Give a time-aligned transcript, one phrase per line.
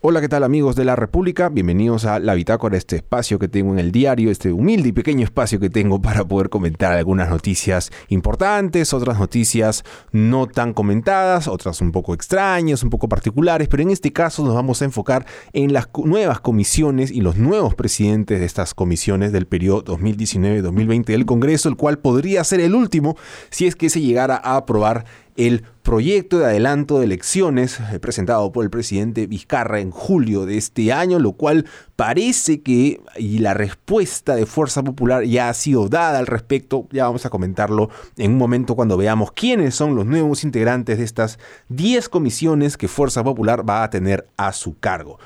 [0.00, 1.48] Hola, ¿qué tal amigos de la República?
[1.48, 5.24] Bienvenidos a la bitácora, este espacio que tengo en el diario, este humilde y pequeño
[5.24, 9.82] espacio que tengo para poder comentar algunas noticias importantes, otras noticias
[10.12, 14.54] no tan comentadas, otras un poco extrañas, un poco particulares, pero en este caso nos
[14.54, 19.48] vamos a enfocar en las nuevas comisiones y los nuevos presidentes de estas comisiones del
[19.48, 23.16] periodo 2019-2020 del Congreso, el cual podría ser el último
[23.50, 25.06] si es que se llegara a aprobar
[25.38, 30.58] el proyecto de adelanto de elecciones eh, presentado por el presidente Vizcarra en julio de
[30.58, 35.88] este año, lo cual parece que y la respuesta de Fuerza Popular ya ha sido
[35.88, 36.88] dada al respecto.
[36.90, 41.04] Ya vamos a comentarlo en un momento cuando veamos quiénes son los nuevos integrantes de
[41.04, 45.18] estas 10 comisiones que Fuerza Popular va a tener a su cargo.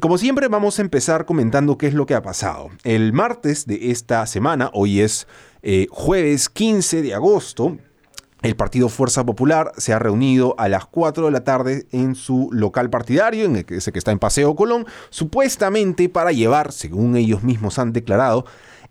[0.00, 2.68] Como siempre vamos a empezar comentando qué es lo que ha pasado.
[2.82, 5.26] El martes de esta semana, hoy es
[5.62, 7.78] eh, jueves 15 de agosto,
[8.44, 12.50] el partido Fuerza Popular se ha reunido a las 4 de la tarde en su
[12.52, 17.16] local partidario, en el que, ese que está en Paseo Colón, supuestamente para llevar, según
[17.16, 18.44] ellos mismos han declarado,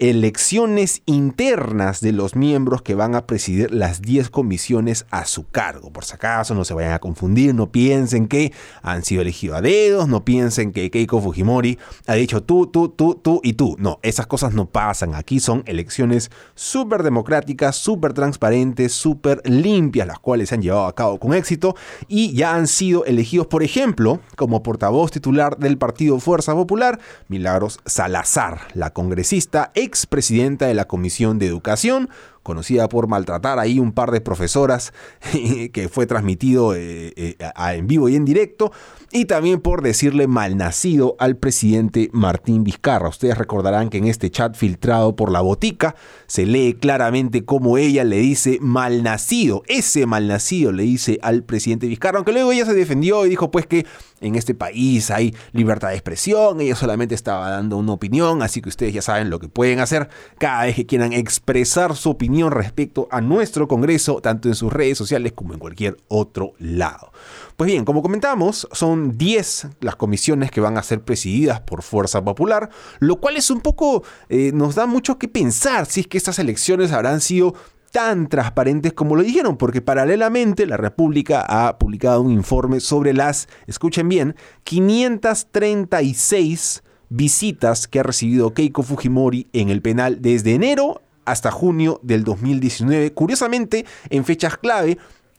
[0.00, 5.92] elecciones internas de los miembros que van a presidir las 10 comisiones a su cargo.
[5.92, 9.60] Por si acaso no se vayan a confundir, no piensen que han sido elegidos a
[9.60, 13.76] dedos, no piensen que Keiko Fujimori ha dicho tú, tú, tú, tú y tú.
[13.78, 15.14] No, esas cosas no pasan.
[15.14, 20.94] Aquí son elecciones súper democráticas, súper transparentes, súper limpias, las cuales se han llevado a
[20.94, 21.76] cabo con éxito
[22.08, 27.80] y ya han sido elegidos, por ejemplo, como portavoz titular del Partido Fuerza Popular, Milagros
[27.84, 32.08] Salazar, la congresista expresidenta de la Comisión de Educación,
[32.42, 34.92] conocida por maltratar ahí un par de profesoras
[35.72, 37.36] que fue transmitido eh, eh,
[37.74, 38.72] en vivo y en directo,
[39.12, 43.08] y también por decirle malnacido al presidente Martín Vizcarra.
[43.08, 45.96] Ustedes recordarán que en este chat filtrado por la botica
[46.26, 52.18] se lee claramente cómo ella le dice malnacido, ese malnacido le dice al presidente Vizcarra,
[52.18, 53.84] aunque luego ella se defendió y dijo pues que
[54.20, 58.68] en este país hay libertad de expresión, ella solamente estaba dando una opinión, así que
[58.68, 60.08] ustedes ya saben lo que pueden hacer
[60.38, 64.96] cada vez que quieran expresar su opinión respecto a nuestro Congreso, tanto en sus redes
[64.96, 67.12] sociales como en cualquier otro lado.
[67.56, 72.24] Pues bien, como comentamos, son 10 las comisiones que van a ser presididas por Fuerza
[72.24, 72.70] Popular,
[73.00, 76.38] lo cual es un poco, eh, nos da mucho que pensar si es que estas
[76.38, 77.54] elecciones habrán sido
[77.90, 83.48] tan transparentes como lo dijeron, porque paralelamente la República ha publicado un informe sobre las,
[83.66, 91.50] escuchen bien, 536 visitas que ha recibido Keiko Fujimori en el penal desde enero hasta
[91.50, 94.98] junio del 2019, curiosamente en fechas clave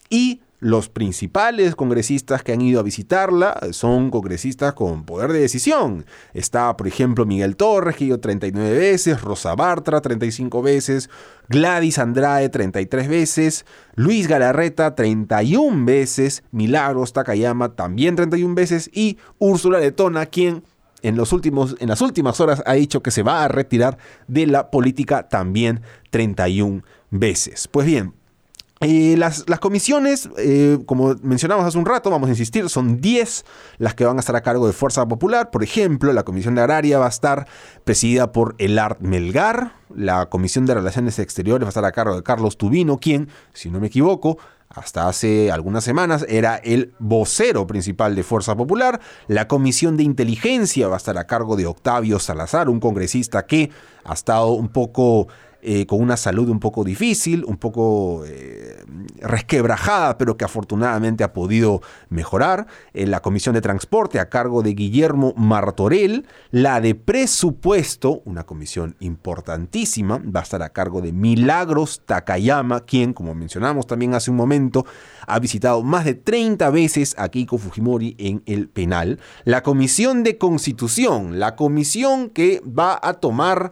[0.10, 6.06] y los principales congresistas que han ido a visitarla son congresistas con poder de decisión.
[6.36, 11.10] Está, por ejemplo, Miguel Torres, que ha ido 39 veces, Rosa Bartra, 35 veces,
[11.50, 13.66] Gladys Andrade, 33 veces,
[13.96, 20.64] Luis Galarreta, 31 veces, Milagros Takayama, también 31 veces, y Úrsula Letona, quien
[21.02, 23.98] en, los últimos, en las últimas horas ha dicho que se va a retirar
[24.28, 27.68] de la política también 31 veces.
[27.68, 28.14] Pues bien,
[28.82, 33.46] eh, las, comisiones, eh, como mencionamos hace un rato, vamos a insistir, son 10
[33.78, 35.52] las que van a estar a cargo de Fuerza Popular.
[35.52, 37.48] Por ejemplo, la Comisión de Agraria va a estar
[37.84, 39.74] presidida por Elard Melgar.
[39.94, 43.70] La Comisión de Relaciones Exteriores va a estar a cargo de Carlos Tubino, quien, si
[43.70, 44.40] no me equivoco,
[44.74, 49.00] hasta hace algunas semanas era el vocero principal de Fuerza Popular.
[49.28, 53.70] La Comisión de Inteligencia va a estar a cargo de Octavio Salazar, un congresista que
[54.06, 55.28] ha estado un poco
[55.64, 58.84] eh, con una salud un poco difícil, un poco eh,
[59.22, 62.66] resquebrajada, pero que afortunadamente ha podido mejorar.
[62.94, 68.96] En la Comisión de Transporte a cargo de Guillermo Martorell, la de Presupuesto, una comisión
[69.00, 74.38] importantísima, va a estar a cargo de Milagros Takayama, quien, como mencionamos también hace un
[74.38, 74.86] momento,
[75.28, 79.20] ha visitado más de 30 veces a Keiko Fujimori en el penal.
[79.44, 83.72] La Comisión de Constitución, la comisión que va a tomar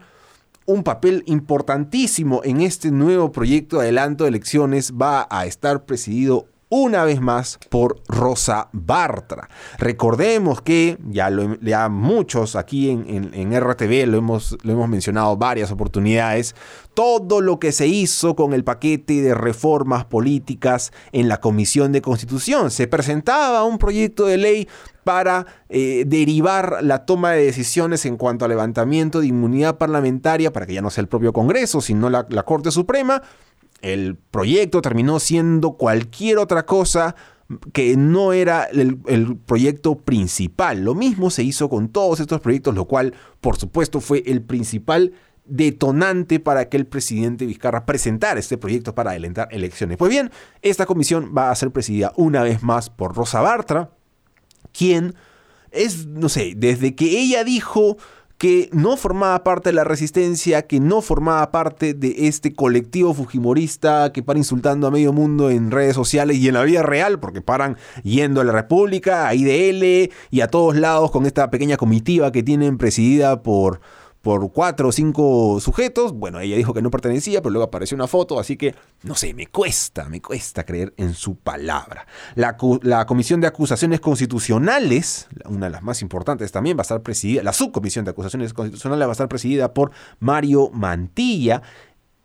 [0.69, 6.45] un papel importantísimo en este nuevo proyecto de adelanto de elecciones va a estar presidido
[6.69, 9.49] una vez más por Rosa Bartra.
[9.79, 11.57] Recordemos que ya, lo,
[11.89, 16.55] muchos aquí en, en, RTV lo hemos, lo hemos mencionado varias oportunidades,
[16.93, 22.01] todo lo que se hizo con el paquete de reformas políticas en la Comisión de
[22.01, 22.69] Constitución.
[22.69, 24.67] Se presentaba un proyecto de ley
[25.03, 30.67] para eh, derivar la toma de decisiones en cuanto al levantamiento de inmunidad parlamentaria, para
[30.67, 33.23] que ya no sea el propio Congreso, sino la, Corte Suprema.
[33.81, 37.15] El proyecto terminó siendo cualquier otra cosa
[37.73, 40.83] que no era el, proyecto principal.
[40.83, 45.13] Lo mismo se hizo con todos estos proyectos, lo cual por supuesto fue el principal
[45.45, 49.97] detonante para que el presidente Vizcarra presentara este proyecto para adelantar elecciones.
[49.97, 50.31] Pues bien,
[50.61, 53.89] esta comisión va a ser presidida una vez más por Rosa Bartra,
[54.71, 55.15] quien
[55.71, 57.97] es, no sé, desde que ella dijo
[58.39, 64.13] que no formaba parte de la resistencia, que no formaba parte de este colectivo fujimorista
[64.13, 67.41] que para insultando a medio mundo en redes sociales y en la vida real, porque
[67.41, 72.31] paran yendo a la República, a IDL y a todos lados con esta pequeña comitiva
[72.31, 73.81] que tienen presidida por
[74.21, 76.13] por cuatro o cinco sujetos.
[76.13, 79.33] Bueno, ella dijo que no pertenecía, pero luego apareció una foto, así que, no sé,
[79.33, 82.05] me cuesta, me cuesta creer en su palabra.
[82.35, 87.01] La, la, Comisión de Acusaciones Constitucionales, una de las más importantes también, va a estar
[87.01, 91.61] presidida, la Subcomisión de Acusaciones Constitucionales va a estar presidida por Mario Mantilla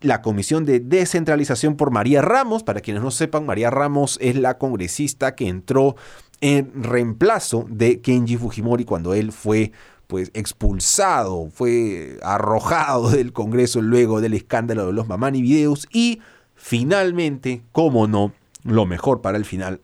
[0.01, 2.63] la Comisión de Descentralización por María Ramos.
[2.63, 5.95] Para quienes no sepan, María Ramos es la congresista que entró
[6.41, 9.71] en reemplazo de Kenji Fujimori cuando él fue
[10.07, 16.21] pues expulsado, fue arrojado del Congreso luego del escándalo de los Mamani videos y
[16.55, 19.81] finalmente, como no, lo mejor para el final,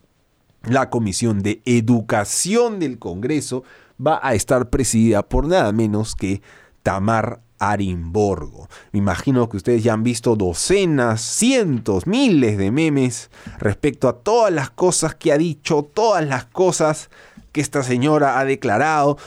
[0.64, 3.64] la Comisión de Educación del Congreso
[4.06, 6.42] va a estar presidida por nada menos que
[6.84, 8.68] Tamar Arimborgo.
[8.92, 13.30] Me imagino que ustedes ya han visto docenas, cientos, miles de memes
[13.60, 17.10] respecto a todas las cosas que ha dicho, todas las cosas
[17.52, 19.18] que esta señora ha declarado,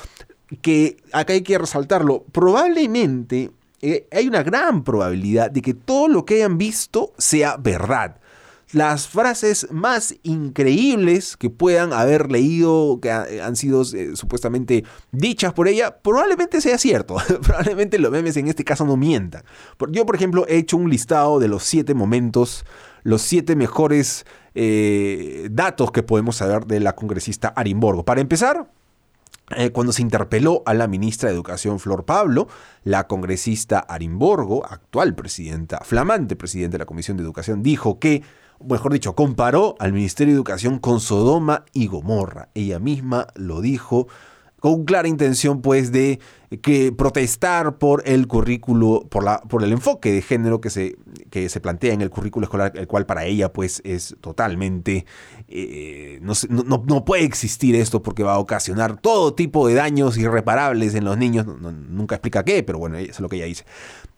[0.56, 3.50] que acá hay que resaltarlo, probablemente
[3.86, 8.16] eh, hay una gran probabilidad de que todo lo que hayan visto sea verdad.
[8.72, 15.68] Las frases más increíbles que puedan haber leído, que han sido eh, supuestamente dichas por
[15.68, 17.16] ella, probablemente sea cierto.
[17.42, 19.44] probablemente los memes en este caso no mientan.
[19.90, 22.64] Yo, por ejemplo, he hecho un listado de los siete momentos,
[23.02, 24.24] los siete mejores
[24.54, 28.04] eh, datos que podemos saber de la congresista Arimborgo.
[28.04, 28.66] Para empezar,
[29.50, 32.48] eh, cuando se interpeló a la ministra de Educación Flor Pablo,
[32.82, 38.22] la congresista Arimborgo, actual presidenta, flamante presidente de la Comisión de Educación, dijo que,
[38.64, 42.48] mejor dicho, comparó al Ministerio de Educación con Sodoma y Gomorra.
[42.54, 44.08] Ella misma lo dijo
[44.64, 46.20] con clara intención pues de
[46.62, 50.96] que protestar por el currículo, por, la, por el enfoque de género que se,
[51.28, 55.04] que se plantea en el currículo escolar, el cual para ella pues es totalmente,
[55.48, 60.94] eh, no, no, puede existir esto porque va a ocasionar todo tipo de daños irreparables
[60.94, 63.66] en los niños, nunca explica qué, pero bueno, eso es lo que ella dice.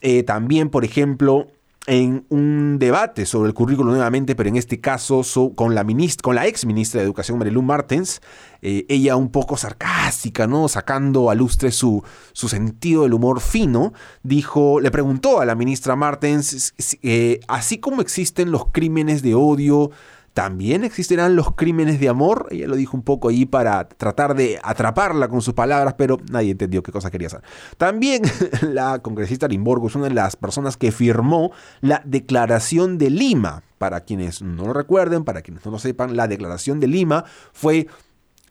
[0.01, 1.49] Eh, también, por ejemplo,
[1.87, 5.23] en un debate sobre el currículo nuevamente, pero en este caso
[5.55, 5.87] con, la
[6.23, 8.21] con la ex ministra de Educación, Marilu Martens,
[8.63, 10.69] eh, ella un poco sarcástica, ¿no?
[10.69, 12.03] Sacando a lustre su,
[12.33, 13.93] su sentido del humor fino,
[14.23, 19.91] dijo, le preguntó a la ministra Martens, eh, así como existen los crímenes de odio,
[20.37, 22.49] también existirán los crímenes de amor.
[22.51, 26.51] Ella lo dijo un poco ahí para tratar de atraparla con sus palabras, pero nadie
[26.51, 27.41] entendió qué cosa quería hacer.
[27.79, 28.21] También
[28.61, 33.63] la congresista Limborgo es una de las personas que firmó la Declaración de Lima.
[33.79, 37.25] Para quienes no lo recuerden, para quienes no lo sepan, la Declaración de Lima
[37.55, 37.89] fue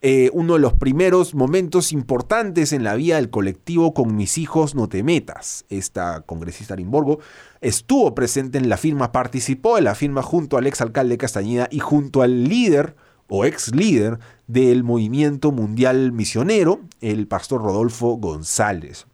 [0.08, 4.76] eh, uno de los primeros momentos importantes en la vida del colectivo Con mis hijos
[4.76, 5.66] no te metas.
[5.68, 7.18] Esta congresista Limborgo
[7.60, 12.22] estuvo presente en la firma, participó en la firma junto al exalcalde Castañeda y junto
[12.22, 12.96] al líder
[13.30, 19.08] o ex líder del movimiento mundial misionero, el pastor Rodolfo González.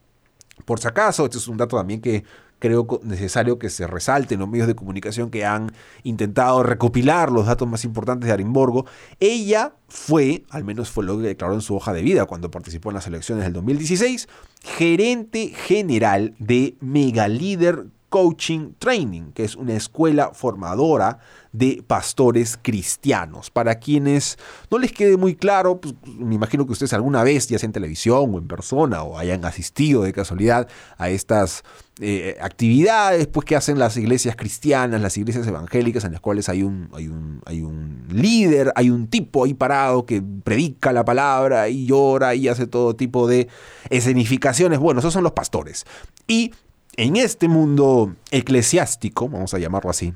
[0.65, 2.25] Por si acaso, este es un dato también que
[2.61, 5.73] creo necesario que se resalte en los medios de comunicación que han
[6.03, 8.85] intentado recopilar los datos más importantes de Arimborgo.
[9.19, 12.91] Ella fue, al menos fue lo que declaró en su hoja de vida cuando participó
[12.91, 14.29] en las elecciones del 2016,
[14.61, 21.19] gerente general de Megalíder Coaching Training, que es una escuela formadora
[21.53, 23.49] de pastores cristianos.
[23.49, 24.37] Para quienes
[24.69, 27.71] no les quede muy claro, pues, me imagino que ustedes alguna vez, ya sea en
[27.71, 31.63] televisión o en persona, o hayan asistido de casualidad a estas
[32.01, 36.63] eh, actividades pues, que hacen las iglesias cristianas, las iglesias evangélicas, en las cuales hay
[36.63, 41.69] un, hay un, hay un líder, hay un tipo ahí parado que predica la palabra
[41.69, 43.47] y llora y hace todo tipo de
[43.89, 44.79] escenificaciones.
[44.79, 45.85] Bueno, esos son los pastores.
[46.27, 46.51] Y
[46.97, 50.13] en este mundo eclesiástico, vamos a llamarlo así,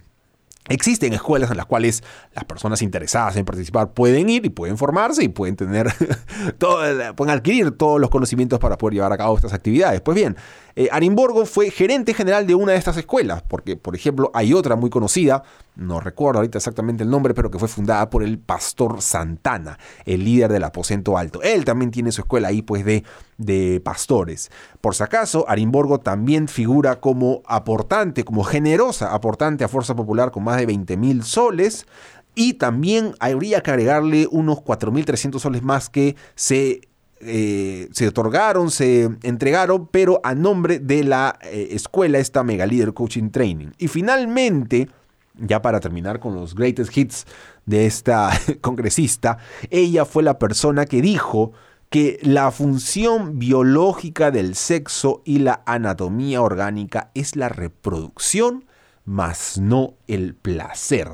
[0.68, 2.04] Existen escuelas en las cuales
[2.34, 5.94] las personas interesadas en participar pueden ir y pueden formarse y pueden tener
[6.58, 6.82] todo,
[7.16, 10.02] pueden adquirir todos los conocimientos para poder llevar a cabo estas actividades.
[10.02, 10.36] Pues bien,
[10.76, 14.76] eh, Arimborgo fue gerente general de una de estas escuelas, porque, por ejemplo, hay otra
[14.76, 15.44] muy conocida,
[15.76, 20.26] no recuerdo ahorita exactamente el nombre, pero que fue fundada por el pastor Santana, el
[20.26, 21.44] líder del aposento alto.
[21.44, 23.04] Él también tiene su escuela ahí, pues, de,
[23.38, 24.50] de pastores.
[24.82, 30.44] Por si acaso, Arimborgo también figura como aportante, como generosa aportante a Fuerza Popular con
[30.44, 31.86] más de 20 mil soles.
[32.34, 36.82] Y también habría que agregarle unos 4.300 soles más que se
[37.22, 42.94] eh, se otorgaron, se entregaron, pero a nombre de la eh, escuela, esta Mega Leader
[42.94, 43.70] Coaching Training.
[43.78, 44.90] Y finalmente,
[45.36, 47.26] ya para terminar con los greatest hits
[47.66, 49.38] de esta congresista,
[49.70, 51.54] ella fue la persona que dijo
[51.90, 58.66] que la función biológica del sexo y la anatomía orgánica es la reproducción,
[59.06, 61.10] más no el placer.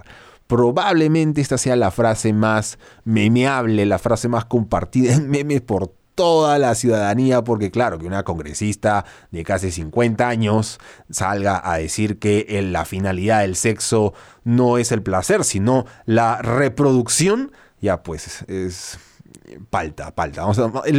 [0.48, 6.60] Probablemente esta sea la frase más memeable, la frase más compartida en memes por toda
[6.60, 12.62] la ciudadanía, porque claro, que una congresista de casi 50 años salga a decir que
[12.64, 14.14] la finalidad del sexo
[14.44, 17.52] no es el placer, sino la reproducción,
[17.82, 19.00] ya pues es
[19.70, 20.46] palta, palta.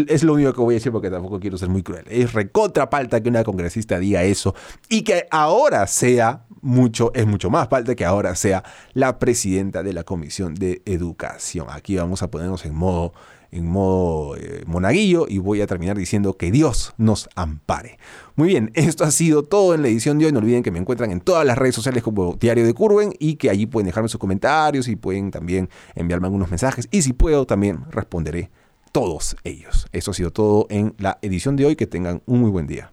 [0.09, 2.05] Es lo único que voy a decir porque tampoco quiero ser muy cruel.
[2.09, 4.55] Es recontra palta que una congresista diga eso
[4.89, 8.63] y que ahora sea mucho, es mucho más falta que ahora sea
[8.95, 11.67] la presidenta de la Comisión de Educación.
[11.71, 13.13] Aquí vamos a ponernos en modo,
[13.53, 17.99] en modo eh, monaguillo y voy a terminar diciendo que Dios nos ampare.
[18.35, 20.33] Muy bien, esto ha sido todo en la edición de hoy.
[20.33, 23.37] No olviden que me encuentran en todas las redes sociales como Diario de Curwen y
[23.37, 27.47] que allí pueden dejarme sus comentarios y pueden también enviarme algunos mensajes y si puedo
[27.47, 28.51] también responderé
[28.93, 29.87] todos ellos.
[29.93, 31.77] Eso ha sido todo en la edición de hoy.
[31.77, 32.93] Que tengan un muy buen día.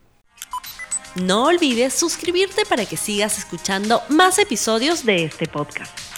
[1.15, 6.08] No olvides suscribirte para que sigas escuchando más episodios de este podcast.